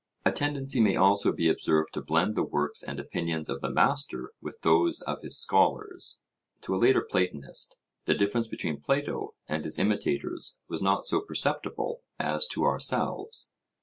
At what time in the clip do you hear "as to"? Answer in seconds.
12.17-12.63